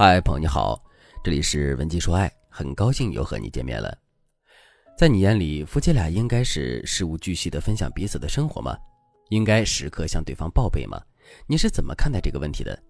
[0.00, 0.80] 嗨，朋友你好，
[1.24, 3.98] 这里是文姬说爱，很高兴又和你见面了。
[4.96, 8.78] 在你眼里，夫妻俩应该是事无巨细的分享彼此的生活吗？
[9.30, 11.02] 应该时刻向对方报备吗？
[11.48, 12.80] 你是怎么看待这个问题的？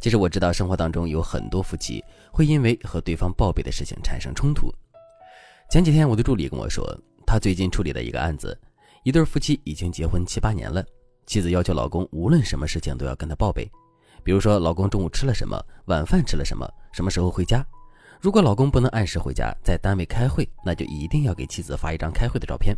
[0.00, 2.02] 其实我知道，生活当中有很多夫妻
[2.32, 4.74] 会因为和对方报备的事情产生冲突。
[5.70, 6.84] 前几天，我的助理跟我说，
[7.24, 8.60] 他最近处理的一个案子，
[9.04, 10.84] 一对夫妻已经结婚七八年了，
[11.24, 13.70] 妻子要求老公无论什么事情都要跟他报备。
[14.26, 17.64] 比如说，老公中午吃了什么，晚饭吃了什么，什么时候回家？
[18.20, 22.76] 如果老公不能按时回家，在单位开会，那就一定要给妻子发一张开会的照片。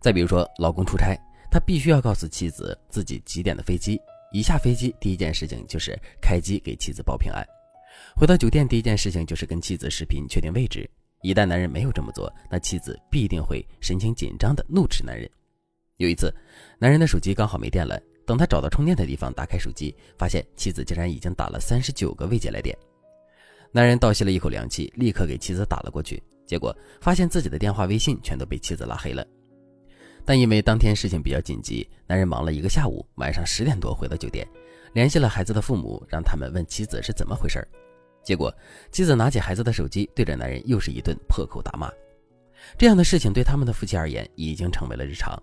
[0.00, 1.14] 再比如说，老公出差，
[1.50, 4.00] 他必须要告诉妻子自己几点的飞机，
[4.32, 7.46] 一下飞机第一件事情就是开机给妻子报平安，
[8.16, 10.88] 回到酒店第一件事情就是跟妻子视频确定位置。
[11.20, 15.30] 一旦男人没有这么做，那妻子必定会神情紧张的怒斥男人。
[15.98, 16.34] 有一次，
[16.78, 18.00] 男人的手机刚好没电了。
[18.24, 22.76] 等他找到充电的地方，打开手机，发现妻子竟然已经打了三十九个未接来电。
[23.72, 29.26] 男人倒吸了一口凉气，立刻给妻子打了过去，结果发现自己的电话、微信全都被妻子拉黑了。
[30.24, 34.46] 但因为当天事情比较紧急，男人忙了一个下午，晚上十点多回到酒店，
[34.92, 37.66] 联系了孩子的父母，让他们问妻子是怎么回事
[38.22, 38.54] 结果
[38.92, 41.90] 妻子拿起孩子的手机，对着男人又是一顿破口大骂。
[42.78, 45.36] 这样的事情对他们的夫妻而言已经成为了日常。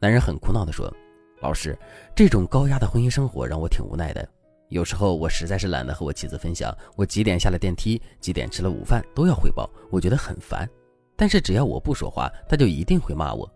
[0.00, 0.94] 男人很苦恼地说。
[1.40, 1.76] 老师，
[2.14, 4.26] 这种高压的婚姻生活让我挺无奈的。
[4.68, 10.68] 有时候我实在是懒得和我妻子分享，我几点下了电梯，几点吃了午饭都要汇报，我觉得很烦。
[11.16, 13.50] 但是只要我不说话，他就一定会骂我。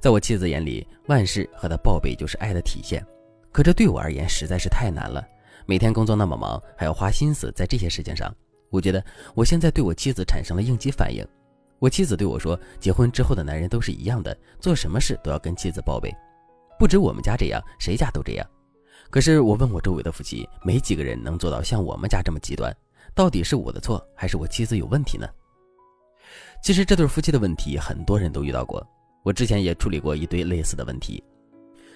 [0.00, 3.04] 在我妻子眼里，万事和他报备就是爱的体现。
[3.52, 5.24] 可这对我而言实在是太难了，
[5.66, 8.34] 每天工作那么忙，还要花心思在这些事情上。
[8.70, 9.02] 我觉得
[9.34, 11.24] 我现在对我妻子产生了应激反应。
[11.78, 16.12] 我妻子对我说：“结婚之后的男人都是一样的，做什么事都要跟妻子报备。”
[16.78, 18.46] 不止我们家这样，谁家都这样。
[19.10, 22.74] 可是我问我周围的夫妻，没几个人能做到像我们家这么极端。
[23.14, 25.26] 到底是我的错，还是我妻子有问题呢？
[26.62, 28.86] 其实这对夫妻的问题，很多人都遇到过。
[29.24, 31.22] 我之前也处理过一堆类似的问题，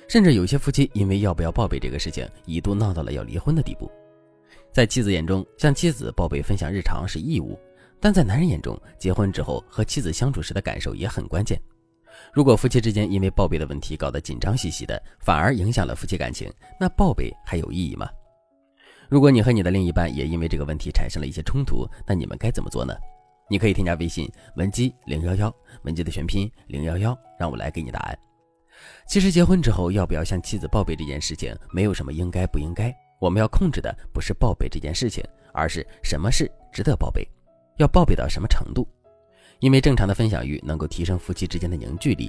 [0.08, 3.90] 甚至有些夫妻因为要不要报备这个事情，一度闹到了要离婚的地步。
[4.72, 7.58] 在妻子眼中，向妻子报备分享日常是义务；
[8.00, 11.60] 但在男人眼中，结婚之后和妻子相处时的感受也很关键。
[12.32, 18.08] 如果夫妻之间因为报备的问题搞得紧张兮兮的，反而影响了夫妻感情，那报备还有意义吗？
[19.08, 22.94] 如果你和你的另一半也因为这个问题产生了一些冲突，那你们该怎么做呢？
[23.50, 28.18] 你可以添加微信文姬零幺幺，文姬的全拼零幺幺，让我来给你答案。
[29.06, 37.28] 其实结婚之后要不要向妻子报备这件事情，没有什么应该不应该，我们要控制的不是报备这件事情，而是什么事值得报备，
[37.76, 38.88] 要报备到什么程度。
[39.62, 42.28] 因为正常的分享欲能够提升夫妻之间的凝聚力，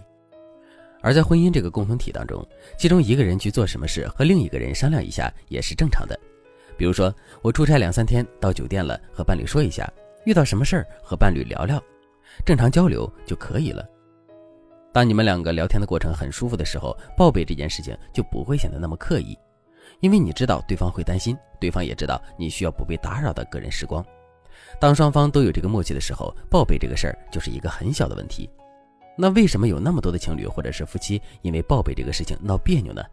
[1.02, 2.46] 而在婚姻这个共同体当中，
[2.78, 6.18] 其中一个人去做什么事和另一个人商量一下也是正常的。
[6.78, 7.12] 比如说，
[7.42, 9.92] 我出差两三天到酒店了，和伴侣说一下，
[10.26, 11.82] 遇到什么事儿和伴侣聊聊，
[12.46, 13.84] 正常交流就可以了。
[14.92, 19.36] 当你们两个聊天的过程很舒服的时候，报备这件事情就不会显得那么刻意，
[20.02, 24.06] 因为你知道对方会担心，对方也知道你需要不被打扰的个人时光。
[24.80, 28.50] 当双方都有这个默契的时候，报备这个事儿就是一个很小的问题。
[29.16, 33.04] 那为什么有那么多的情侣或者是夫妻因为报备这个事情闹别扭呢？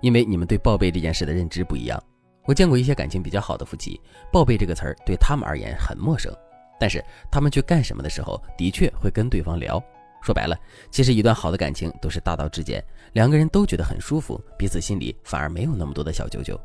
[0.00, 2.00] 因为你们对报备这件事的认知不一样。
[2.44, 4.00] 我见过一些感情比较好的夫妻，
[4.32, 6.32] 报备这个词儿对他们而言很陌生，
[6.78, 9.82] 但是他们去干什么的时候，的确会跟对方聊。
[10.22, 10.56] 说白了，
[10.90, 16.58] 其实一段好的感情都是大道至简，两个人都觉得很舒服，彼此心里反而没有那么多的小九九。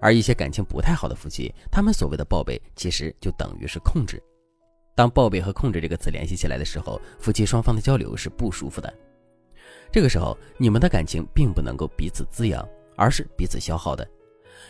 [0.00, 4.22] 而一些感情不太好的夫妻，他们所谓的报备，其实就等于是控制。
[4.94, 8.92] 当报备和控制这个词联系起来的时候，夫妻双方的交流是不舒服的。
[9.92, 12.66] 这个时候，你们的感情并不能够彼此滋养，
[12.96, 14.06] 而是彼此消耗的。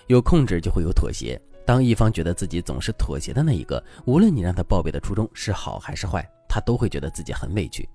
[0.09, 7.89] 有控制就会有妥协，当一方觉得自己总是妥协的那一个，无论你让他报备的初衷是好还是坏，他都会觉得自己很委屈。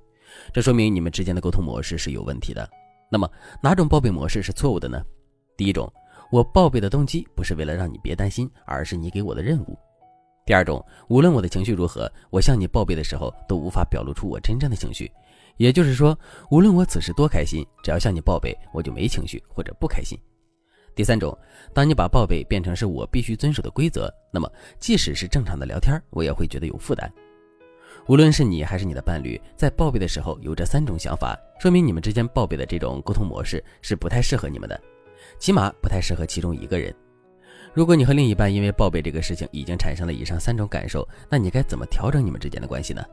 [0.53, 2.69] 这说明你们之间的沟通模式是有问题的。
[3.09, 3.29] 那么，
[3.61, 5.01] 哪种报备模式是错误的呢？
[5.57, 5.91] 第一种。
[6.31, 9.77] 我报备的动机不是为了让你别担心，而是你给我的任务。
[10.45, 15.11] 第二种，无论我的情绪如何，我向你报备的时候都无法表露出我真正的情绪。
[15.57, 16.17] 也就是说，
[16.49, 20.17] 无论我此时多开心，只要向你报备，我就没情绪或者不开心。
[20.95, 21.37] 第三种，
[21.73, 24.49] 当你把报备变成是我必须遵守的规则，那么
[24.79, 27.11] 即使是正常的聊天，我也会觉得有负担。
[28.07, 34.81] 无论是你还是你的伴侣，在报备的时候有这三种想法，说明你们之间报备的这种沟通模式是不太适合你们的。
[35.39, 36.93] 起码不太适合其中一个人。
[37.73, 43.03] 如果你和另一半因为报备这个事情已经产生了以上三种感受，那你该怎么调整你们之间的关系呢？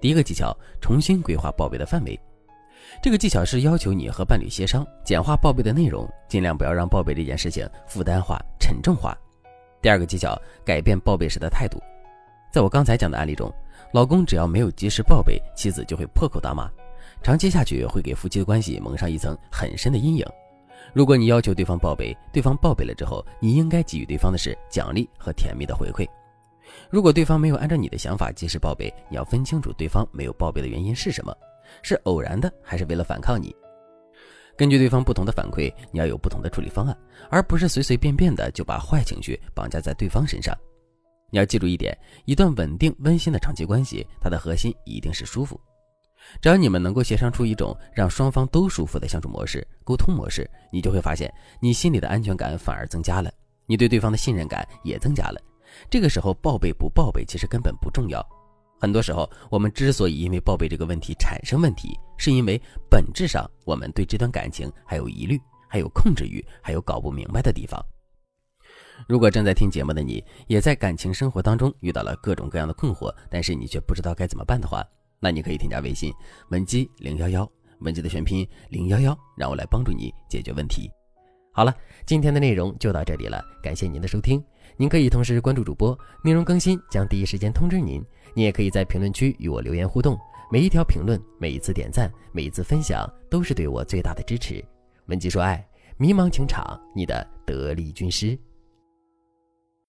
[0.00, 2.18] 第一个技巧，重新规划报备的范围。
[3.02, 9.16] 这个技巧是要求你和伴侣协商，简化报备的内容，尽量不要让报备这件事情负担化、沉重化。
[9.80, 11.80] 第二个技巧，改变报备时的态度。
[12.52, 13.52] 在我刚才讲的案例中，
[13.92, 16.68] 老公只要没有及时报备，妻子就会破口大骂，
[17.22, 20.26] 长期下去会给夫妻的关系蒙上一层很深的阴影。
[20.92, 26.06] 如果你要求对方报备，对方报备了之后，你应该给予对方的是奖励和甜蜜的回馈。
[26.88, 31.34] 如果对方没有按照你的想法及时报备，你要分清楚对方没有报备的原因是什么，
[31.82, 33.54] 是偶然的还是为了反抗你？
[34.56, 36.96] 根据对方不同的反馈，你要有不同的处理方案，
[37.30, 40.54] 而不是随随便便的就把坏情绪绑架在对方身上。
[41.30, 45.58] 你要记住一点：一段稳定温馨的长期关系，它的核心一定是舒服。
[46.40, 53.32] 只要你们能够协商出一种让双方都舒服的相处模式、沟通模式，你就会发现，你心里的安全感反而增加了，
[53.66, 55.40] 你对对方的信任感也增加了。
[55.88, 58.24] 这个时候报备不报备其实根本不重要。
[58.78, 65.38] 很多时候，我们之所以因为报备这个问题产生问题，是因为本质上我们对这段感情还有疑虑，
[65.68, 67.78] 还有控制欲，还有搞不明白的地方。
[69.06, 74.82] 如果正在听节目的你，也在感情生活当中遇到了各种各样的困惑，但是你却不知道该怎么办的话，
[75.20, 76.12] 那你可以添加微信
[76.48, 77.48] 文姬零幺幺，
[77.80, 80.90] 文姬的全拼零幺幺，让我来帮助你解决问题。
[81.52, 81.74] 好了，
[82.06, 84.42] 今天的内容就到这里了，感谢您的收听。
[84.76, 88.02] 您可以同时关注主播，内容更新将第一时间通知您。
[88.34, 90.16] 你也可以在评论区与我留言互动，
[90.50, 94.64] 每一条评论、每一次点赞、每一次分享，都是对我最大的支持。
[95.06, 95.62] 文姬说爱，
[95.98, 98.38] 迷茫情场，你的得力军师。